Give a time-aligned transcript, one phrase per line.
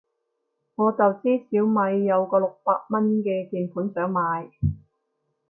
[0.73, 4.49] 我就知小米有個六百蚊嘅鍵盤想買